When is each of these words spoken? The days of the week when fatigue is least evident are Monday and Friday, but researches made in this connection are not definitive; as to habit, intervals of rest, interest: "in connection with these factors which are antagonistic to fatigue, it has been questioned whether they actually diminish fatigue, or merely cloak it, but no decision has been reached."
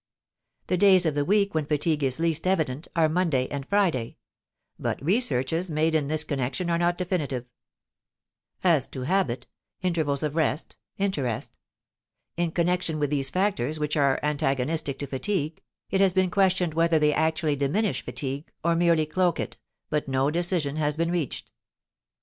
The 0.65 0.77
days 0.77 1.05
of 1.05 1.13
the 1.13 1.23
week 1.23 1.53
when 1.53 1.67
fatigue 1.67 2.03
is 2.03 2.19
least 2.19 2.47
evident 2.47 2.87
are 2.95 3.07
Monday 3.07 3.47
and 3.49 3.67
Friday, 3.67 4.17
but 4.79 4.99
researches 4.99 5.69
made 5.69 5.93
in 5.93 6.07
this 6.07 6.23
connection 6.23 6.71
are 6.71 6.79
not 6.79 6.97
definitive; 6.97 7.45
as 8.63 8.87
to 8.87 9.01
habit, 9.03 9.45
intervals 9.83 10.23
of 10.23 10.35
rest, 10.35 10.75
interest: 10.97 11.55
"in 12.35 12.49
connection 12.51 12.97
with 12.97 13.11
these 13.11 13.29
factors 13.29 13.77
which 13.79 13.95
are 13.95 14.19
antagonistic 14.23 14.97
to 14.97 15.05
fatigue, 15.05 15.61
it 15.91 16.01
has 16.01 16.13
been 16.13 16.31
questioned 16.31 16.73
whether 16.73 16.97
they 16.97 17.13
actually 17.13 17.55
diminish 17.55 18.03
fatigue, 18.03 18.51
or 18.63 18.75
merely 18.75 19.05
cloak 19.05 19.39
it, 19.39 19.55
but 19.91 20.07
no 20.07 20.31
decision 20.31 20.77
has 20.77 20.97
been 20.97 21.11
reached." 21.11 21.51